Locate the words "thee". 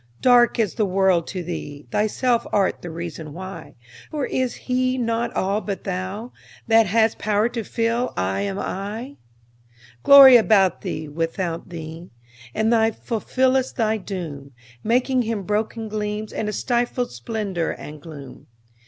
1.43-1.85, 10.81-11.07, 11.69-12.09